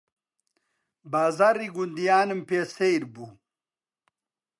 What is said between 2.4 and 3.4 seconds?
پێ سەیر بوو